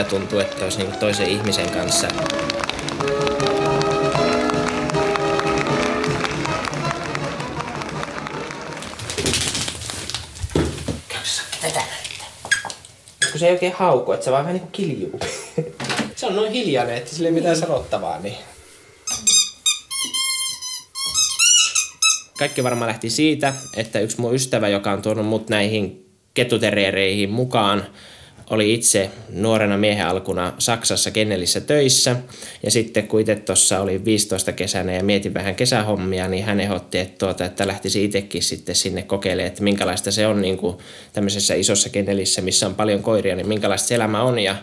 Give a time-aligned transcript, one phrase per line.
[0.00, 2.08] välillä tuntuu, että olisi niin toisen ihmisen kanssa.
[13.30, 15.20] Kun se ei oikein hauku, että se vaan vähän niin kuin kiljuu.
[16.16, 18.36] se on noin hiljainen, että sille ei mitään sanottavaa, niin...
[22.38, 27.86] Kaikki varmaan lähti siitä, että yksi mun ystävä, joka on tuonut mut näihin kettuterriereihin mukaan,
[28.50, 32.16] oli itse nuorena miehen alkuna Saksassa Kennelissä töissä.
[32.62, 36.98] Ja sitten kun itse tuossa oli 15 kesänä ja mietin vähän kesähommia, niin hän ehdotti,
[36.98, 40.76] että, tuota, että lähtisi itsekin sitten sinne kokeilemaan, että minkälaista se on niin kuin
[41.12, 44.38] tämmöisessä isossa Kennelissä, missä on paljon koiria, niin minkälaista se elämä on.
[44.38, 44.56] Ja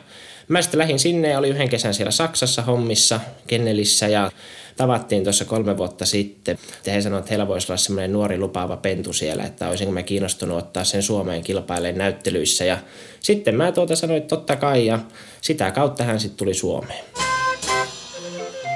[0.47, 4.31] mä sitten lähdin sinne ja oli yhden kesän siellä Saksassa hommissa Kennelissä ja
[4.77, 6.59] tavattiin tuossa kolme vuotta sitten.
[6.85, 10.03] Ja he sanoivat, että heillä voisi olla semmoinen nuori lupaava pentu siellä, että olisinko mä
[10.03, 12.65] kiinnostunut ottaa sen Suomeen kilpailemaan näyttelyissä.
[12.65, 12.77] Ja
[13.19, 14.99] sitten mä tuota sanoin, että totta kai ja
[15.41, 17.03] sitä kautta hän sitten tuli Suomeen.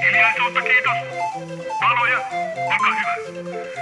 [0.06, 0.96] Hiljaisuutta kiitos.
[1.80, 2.18] Valoja,
[2.72, 3.81] olkaa hyvä.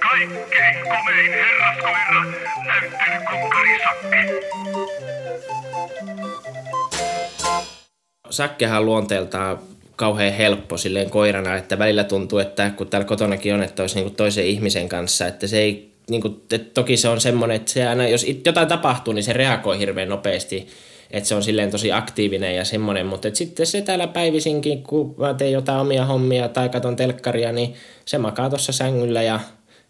[0.00, 2.24] Kaikkein komein herraskoira,
[2.66, 4.42] näyttelykokkari Sakke.
[8.30, 9.58] Sakkehan on luonteeltaan
[9.96, 14.04] kauhean helppo silleen koirana, että välillä tuntuu, että kun täällä kotonakin on, että olisi niin
[14.04, 17.72] kuin toisen ihmisen kanssa, että se ei, niin kuin, että toki se on semmoinen, että
[17.72, 20.68] se aina, jos jotain tapahtuu, niin se reagoi hirveän nopeasti,
[21.10, 25.34] että se on silleen tosi aktiivinen ja semmoinen, mutta sitten se täällä päivisinkin, kun mä
[25.34, 27.74] teen jotain omia hommia tai katon telkkaria, niin
[28.04, 29.40] se makaa tuossa sängyllä ja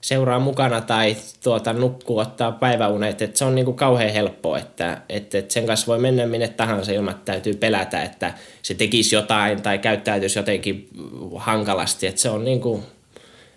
[0.00, 5.38] seuraa mukana tai tuota, nukkuu, ottaa päiväunet, että se on niinku kauhean helppo, että, että,
[5.38, 9.62] että sen kanssa voi mennä minne tahansa ilman, että täytyy pelätä, että se tekisi jotain
[9.62, 10.88] tai käyttäytyisi jotenkin
[11.36, 12.82] hankalasti, että se on niinku,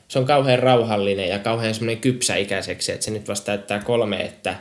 [0.08, 4.22] se on kauhean rauhallinen ja kauhean semmoinen kypsä ikäiseksi, että se nyt vasta täyttää kolme,
[4.22, 4.56] että,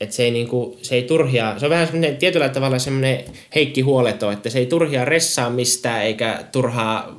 [0.00, 3.24] että se ei, niinku, se ei turhia, se on vähän semmoinen tietyllä tavalla semmoinen
[3.54, 7.16] heikki huoleto, että se ei turhia ressaa mistään eikä turhaa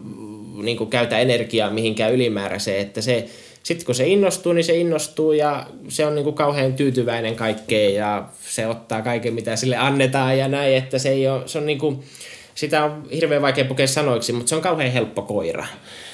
[0.63, 3.27] niinku, käytä energiaa mihinkään ylimääräiseen, että se,
[3.63, 7.95] sitten kun se innostuu, niin se innostuu ja se on niin kuin kauhean tyytyväinen kaikkeen
[7.95, 11.65] ja se ottaa kaiken, mitä sille annetaan ja näin, että se ei ole, se on
[11.65, 12.03] niin kuin,
[12.57, 15.67] sitä on hirveän vaikea pukea sanoiksi, mutta se on kauhean helppo koira.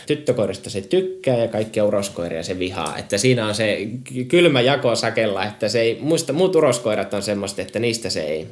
[0.07, 2.97] Tyttökoirista se tykkää ja kaikki uroskoiria se vihaa.
[2.97, 3.87] Että siinä on se
[4.27, 8.47] kylmä jako sakella, että se ei, muista, muut uroskoirat on semmoista, että niistä se ei,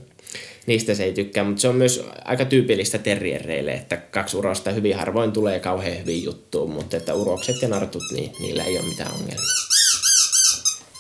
[0.66, 4.96] niistä se ei tykkää, mutta se on myös aika tyypillistä terriereille, että kaksi urosta hyvin
[4.96, 9.12] harvoin tulee kauhean hyvin juttuun, mutta että urokset ja nartut, niin niillä ei ole mitään
[9.12, 9.52] ongelmia.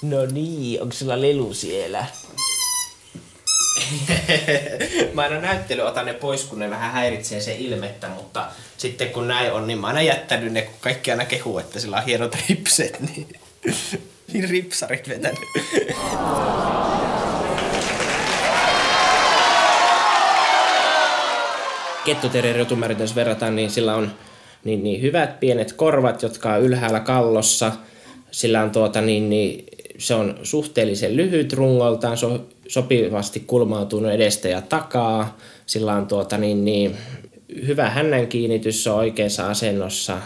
[0.01, 2.05] No niin, onko sulla lelu siellä?
[5.13, 8.47] mä aina näyttely otan ne pois, kun ne vähän häiritsee se ilmettä, mutta
[8.77, 11.97] sitten kun näin on, niin mä aina jättänyt ne, kun kaikki aina kehuu, että sillä
[11.97, 13.27] on hienot ripset, niin,
[14.33, 15.39] niin ripsarit vetänyt.
[22.05, 24.11] kettuterrierirotumäärit, jos verrataan, niin sillä on
[24.63, 27.71] niin, niin hyvät pienet korvat, jotka on ylhäällä kallossa.
[28.31, 29.65] Sillä on tuota, niin, niin,
[29.97, 35.37] se on suhteellisen lyhyt rungoltaan, se on sopivasti kulmautunut edestä ja takaa.
[35.65, 36.97] Sillä on tuota, niin, niin,
[37.67, 40.17] hyvä hännän kiinnitys, on oikeassa asennossa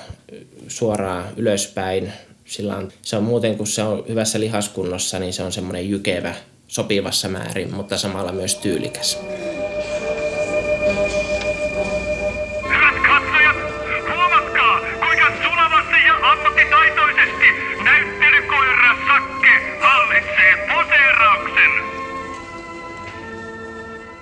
[0.68, 2.12] suoraan ylöspäin.
[2.46, 6.36] Sillä on, se on muuten, kun se on hyvässä lihaskunnossa, niin se on semmoinen jykevä
[6.68, 9.20] sopivassa määrin, mutta samalla myös tyylikäs.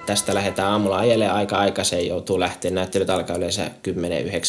[0.05, 3.71] Tästä lähdetään aamulla ajele aika aikaisen, joutuu lähteä näyttelyt alkaa yleensä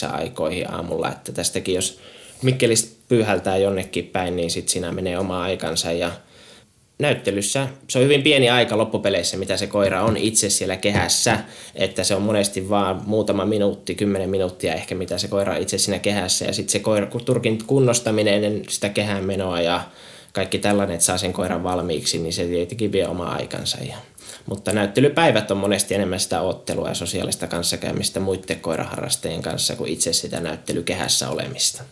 [0.08, 2.00] 10-9 aikoihin aamulla, että tästäkin jos
[2.42, 5.92] Mikkelistä pyyhältää jonnekin päin, niin sitten siinä menee oma aikansa.
[5.92, 6.12] Ja
[6.98, 11.38] näyttelyssä se on hyvin pieni aika loppupeleissä, mitä se koira on itse siellä kehässä,
[11.74, 15.78] että se on monesti vaan muutama minuutti, kymmenen minuuttia ehkä, mitä se koira on itse
[15.78, 16.44] siinä kehässä.
[16.44, 19.80] Ja sitten se koira, turkin kunnostaminen ennen sitä kehään menoa ja
[20.32, 23.78] kaikki tällainen, että saa sen koiran valmiiksi, niin se tietenkin vie oma aikansa.
[23.88, 23.96] Ja,
[24.46, 30.12] mutta näyttelypäivät on monesti enemmän sitä ottelua ja sosiaalista kanssakäymistä muiden koiraharrastajien kanssa kuin itse
[30.12, 31.82] sitä näyttelykehässä olemista.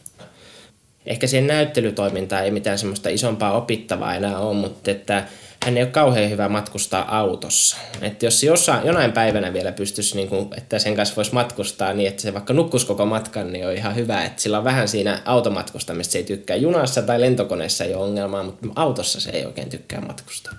[1.07, 5.27] Ehkä siihen näyttelytoimintaan ei mitään semmoista isompaa opittavaa enää ole, mutta että
[5.65, 7.77] hän ei ole kauhean hyvä matkustaa autossa.
[8.01, 12.09] Että jos jossain, jonain päivänä vielä pystyisi, niin kuin, että sen kanssa voisi matkustaa niin,
[12.09, 14.25] että se vaikka nukkus koko matkan, niin on ihan hyvä.
[14.25, 16.57] Että sillä on vähän siinä automatkustamista, se ei tykkää.
[16.57, 20.53] Junassa tai lentokoneessa ei ole ongelmaa, mutta autossa se ei oikein tykkää matkustaa.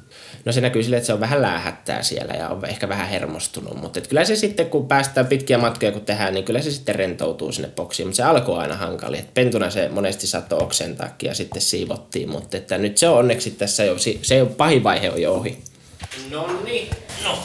[0.45, 3.81] No se näkyy sille, että se on vähän läähättää siellä ja on ehkä vähän hermostunut,
[3.81, 6.95] mutta et kyllä se sitten, kun päästään pitkiä matkoja kun tehdään, niin kyllä se sitten
[6.95, 9.19] rentoutuu sinne boksiin, mutta se alku on aina hankali.
[9.19, 13.51] Et pentuna se monesti saattoi oksentaakin ja sitten siivottiin, mutta että nyt se on onneksi
[13.51, 15.63] tässä jo, se on pahin vaihe on jo ohi.
[16.29, 16.89] No niin,
[17.23, 17.39] noin.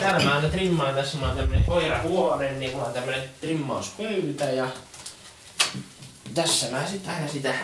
[0.00, 4.68] Täällä mä aina trimmaan, tässä mä oon tämmönen koirahuone, niin mulla on tämmönen trimmauspöytä ja
[6.34, 7.54] tässä mä sit aina sitä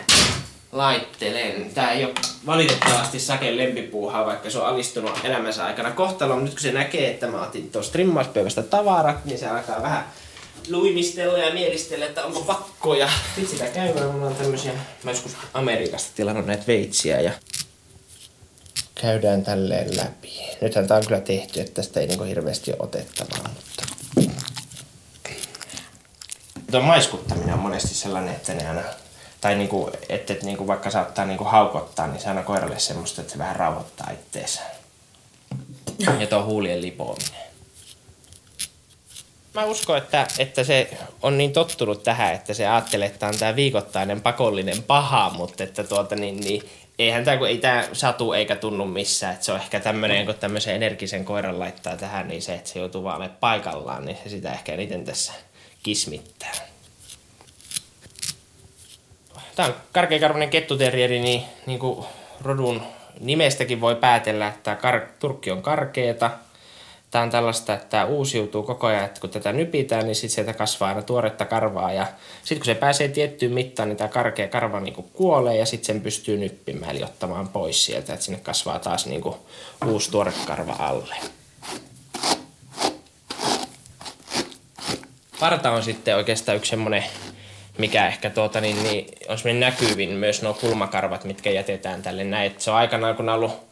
[0.73, 1.71] laittelen.
[1.73, 2.13] Tää ei ole
[2.45, 6.43] valitettavasti Saken lempipuuhaa, vaikka se on alistunut elämänsä aikana kohtaloon.
[6.43, 10.05] Nyt kun se näkee, että mä otin tuosta trimmauspöydästä tavarat, niin se alkaa vähän
[10.69, 12.95] luimistella ja mielistellä, että onko pakko.
[12.95, 14.11] Ja sit sitä käymään.
[14.11, 14.71] Mulla on tämmösiä,
[15.03, 17.31] mä joskus Amerikasta tilannut näitä veitsiä ja
[19.01, 20.33] käydään tälleen läpi.
[20.61, 23.85] Nythän tää on kyllä tehty, että tästä ei niinku hirveästi ole otettavaa, mutta...
[26.71, 28.81] Tuo maiskuttaminen on monesti sellainen, että ne aina...
[29.43, 33.33] Tai niinku, että, että niinku vaikka saattaa niinku haukottaa, niin se aina koiralle semmoista, että
[33.33, 34.61] se vähän rauhoittaa itteensä.
[36.19, 37.43] Ja tuo huulien lipoaminen.
[39.53, 43.55] Mä uskon, että, että se on niin tottunut tähän, että se ajattelee, että on tämä
[43.55, 46.69] viikoittainen pakollinen paha, mutta että tuota niin, niin
[46.99, 50.35] eihän tämä, kun ei tämä satu eikä tunnu missään, että se on ehkä tämmöinen, kun
[50.35, 54.53] tämmöisen energisen koiran laittaa tähän, niin se, että se joutuu vaan paikallaan, niin se sitä
[54.53, 55.33] ehkä eniten tässä
[55.83, 56.72] kismittää.
[59.55, 62.05] Tämä on karkeakarvainen kettuterrieri, niin, niin kuin
[62.41, 62.81] rodun
[63.19, 66.29] nimestäkin voi päätellä, että kar- turkki on karkeeta.
[67.11, 70.53] Tämä on tällaista, että tämä uusiutuu koko ajan, että kun tätä nypitään, niin sitten sieltä
[70.53, 71.93] kasvaa aina tuoretta karvaa.
[71.93, 72.07] Ja
[72.43, 75.85] sitten kun se pääsee tiettyyn mittaan, niin tämä karkea karva niin kuin kuolee ja sitten
[75.85, 79.35] sen pystyy nyppimään, eli ottamaan pois sieltä, että sinne kasvaa taas niin kuin
[79.85, 81.15] uusi tuore karva alle.
[85.39, 87.03] Parta on sitten oikeastaan yksi semmoinen,
[87.77, 92.51] mikä ehkä tuota, niin, niin, on semmoinen näkyvin myös nuo kulmakarvat, mitkä jätetään tälle näin.
[92.51, 93.69] Et se on aikanaan, kun on ollut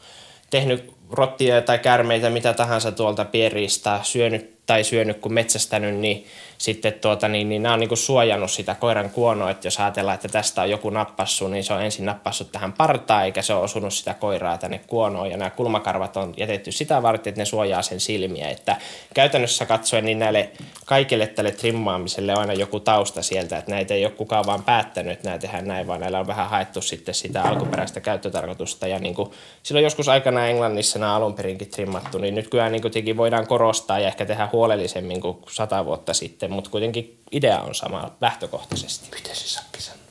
[0.50, 6.26] tehnyt rottia tai kärmeitä, mitä tahansa tuolta pieristä syönyt tai syönyt kuin metsästänyt, niin
[6.58, 10.28] sitten tuota, niin, niin nämä on niin suojannut sitä koiran kuonoa, että jos ajatellaan, että
[10.28, 13.94] tästä on joku nappassut, niin se on ensin nappassut tähän partaan, eikä se ole osunut
[13.94, 18.00] sitä koiraa tänne kuonoon, ja nämä kulmakarvat on jätetty sitä varten, että ne suojaa sen
[18.00, 18.78] silmiä, että
[19.14, 20.50] käytännössä katsoen niin näille
[20.86, 25.14] kaikille tälle trimmaamiselle on aina joku tausta sieltä, että näitä ei ole kukaan vaan päättänyt,
[25.14, 29.16] että nämä tehdään näin, vaan näillä on vähän haettu sitten sitä alkuperäistä käyttötarkoitusta, ja niin
[29.16, 29.32] kuin,
[29.64, 34.08] silloin joskus aikana Englannissa nämä alun perinkin trimmattu, niin nyt kyllä niin voidaan korostaa ja
[34.08, 39.10] ehkä tehdä huolellisemmin kuin sata vuotta sitten, mutta kuitenkin idea on sama lähtökohtaisesti.
[39.16, 40.02] Mitä se Sakki sanoo?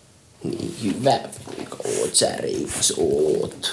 [0.44, 3.72] Niin hyvä poika oot sä reikas oot.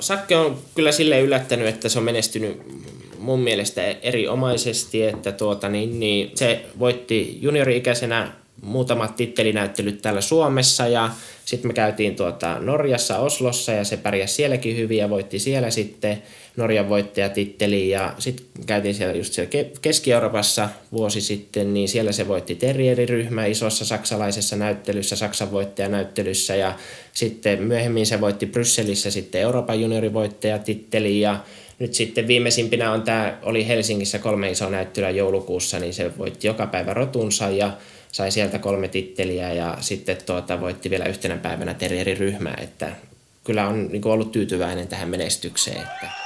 [0.00, 2.62] Sakke on kyllä sille yllättänyt, että se on menestynyt
[3.18, 8.32] mun mielestä erinomaisesti, että tuota, niin, niin, se voitti juniori-ikäisenä
[8.62, 11.10] muutamat tittelinäyttelyt täällä Suomessa ja
[11.44, 16.22] sitten me käytiin tuota Norjassa Oslossa ja se pärjäsi sielläkin hyvin ja voitti siellä sitten
[16.56, 19.50] Norjan voittajatitteli ja sitten käytiin siellä just siellä
[19.82, 26.74] Keski-Euroopassa vuosi sitten, niin siellä se voitti terrieriryhmä isossa saksalaisessa näyttelyssä, Saksan voittajanäyttelyssä ja
[27.12, 31.40] sitten myöhemmin se voitti Brysselissä sitten Euroopan juniorivoittajatitteli ja
[31.78, 36.66] nyt sitten viimeisimpinä on tämä, oli Helsingissä kolme isoa näyttelyä joulukuussa, niin se voitti joka
[36.66, 37.72] päivä rotunsa ja
[38.12, 42.92] sai sieltä kolme titteliä ja sitten tuota, voitti vielä yhtenä päivänä terrieriryhmää, että
[43.44, 45.82] kyllä on niin ollut tyytyväinen tähän menestykseen.
[45.82, 46.21] Että.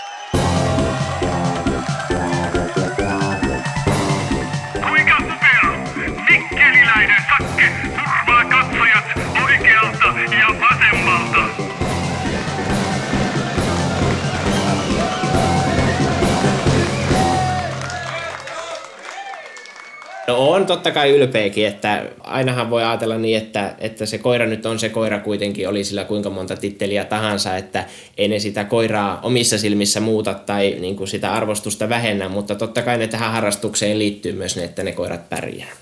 [20.28, 24.66] No on totta kai ylpeäkin, että ainahan voi ajatella niin, että, että se koira nyt
[24.66, 27.85] on se koira kuitenkin, oli sillä kuinka monta titteliä tahansa, että
[28.16, 32.83] ei ne sitä koiraa omissa silmissä muuta tai niin kuin sitä arvostusta vähennä, mutta totta
[32.83, 35.73] kai ne tähän harrastukseen liittyy myös ne, että ne koirat pärjää.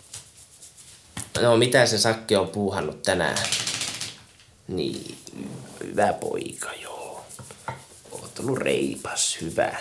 [1.43, 3.39] No mitä se Sakki on puuhannut tänään?
[4.69, 5.17] Niin,
[5.85, 7.25] hyvä poika, joo.
[8.13, 9.77] Oot ollut reipas, hyvä.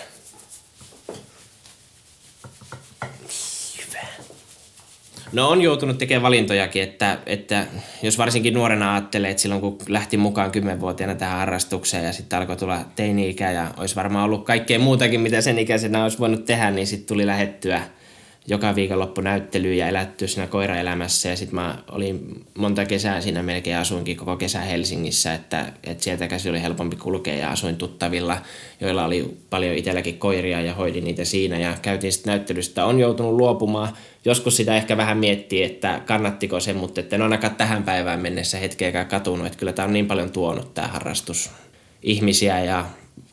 [3.86, 4.06] Hyvä.
[5.34, 7.66] No on joutunut tekemään valintojakin, että, että
[8.02, 12.56] jos varsinkin nuorena ajattelee, että silloin kun lähti mukaan kymmenvuotiaana tähän harrastukseen ja sitten alkoi
[12.56, 16.86] tulla teini-ikä ja olisi varmaan ollut kaikkea muutakin, mitä sen ikäisenä olisi voinut tehdä, niin
[16.86, 17.82] sitten tuli lähettyä
[18.46, 21.28] joka viikonloppu näyttelyyn ja elättyä siinä koiraelämässä.
[21.28, 26.28] Ja sitten mä olin monta kesää siinä melkein asuinkin koko kesä Helsingissä, että, että sieltä
[26.28, 28.38] käsi oli helpompi kulkea ja asuin tuttavilla,
[28.80, 31.58] joilla oli paljon itselläkin koiria ja hoidin niitä siinä.
[31.58, 32.84] Ja käytiin sitten näyttelystä.
[32.84, 33.88] On joutunut luopumaan.
[34.24, 39.06] Joskus sitä ehkä vähän miettii, että kannattiko se, mutta en ainakaan tähän päivään mennessä hetkeäkään
[39.06, 39.46] katunut.
[39.46, 41.50] Että kyllä tämä on niin paljon tuonut tämä harrastus
[42.02, 42.84] ihmisiä ja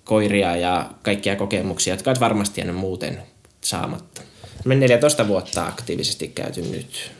[0.04, 3.18] koiria ja kaikkia kokemuksia, jotka ovat varmasti jäänyt muuten
[3.64, 4.22] saamatta.
[4.66, 7.12] Me 14 vuotta aktiivisesti käyty nyt.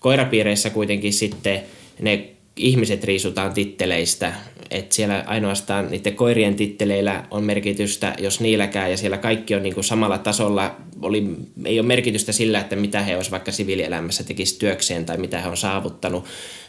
[0.00, 1.62] Koirapiireissä kuitenkin sitten
[2.00, 4.32] ne ihmiset riisutaan titteleistä,
[4.70, 9.74] että siellä ainoastaan niiden koirien titteleillä on merkitystä, jos niilläkään, ja siellä kaikki on niin
[9.74, 11.24] kuin samalla tasolla, oli,
[11.64, 15.48] ei ole merkitystä sillä, että mitä he olisivat vaikka siviilielämässä tekisi työkseen tai mitä he
[15.48, 16.24] on saavuttanut,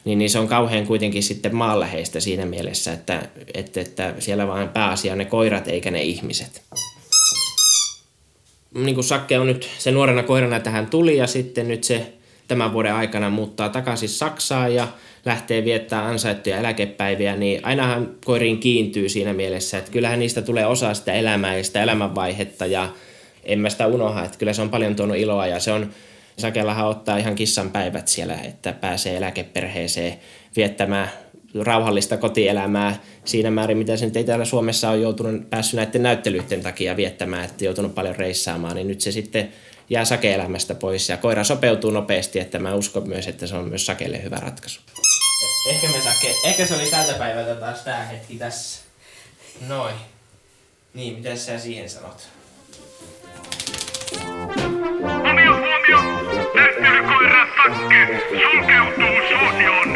[0.05, 4.69] niin, niin se on kauhean kuitenkin sitten maanläheistä siinä mielessä, että, että, että siellä vaan
[4.69, 6.61] pääasia on ne koirat eikä ne ihmiset.
[8.77, 12.13] Niin kuin Sakke on nyt se nuorena koirana tähän tuli ja sitten nyt se
[12.47, 14.87] tämän vuoden aikana muuttaa takaisin Saksaan ja
[15.25, 20.93] lähtee viettää ansaittuja eläkepäiviä, niin ainahan koiriin kiintyy siinä mielessä, että kyllähän niistä tulee osa
[20.93, 22.89] sitä elämää ja sitä elämänvaihetta ja
[23.43, 25.89] en mä sitä unoha, että kyllä se on paljon tuonut iloa ja se on,
[26.37, 30.13] Sakellahan ottaa ihan kissan päivät siellä, että pääsee eläkeperheeseen
[30.55, 31.09] viettämään
[31.61, 36.61] rauhallista kotielämää siinä määrin, mitä se nyt ei täällä Suomessa ole joutunut, päässyt näiden näyttelyiden
[36.61, 39.53] takia viettämään, että joutunut paljon reissaamaan, niin nyt se sitten
[39.89, 43.85] jää sakeelämästä pois ja koira sopeutuu nopeasti, että mä uskon myös, että se on myös
[43.85, 44.81] sakelle hyvä ratkaisu.
[45.69, 48.81] Ehkä me sake, ehkä se oli tältä päivältä taas tää hetki tässä.
[49.67, 49.95] Noin.
[50.93, 52.27] Niin, mitä sä siihen sanot?
[55.01, 55.99] Huomio, huomio!
[56.55, 59.86] Näyttelykoira Sakke sulkeutuu suosioon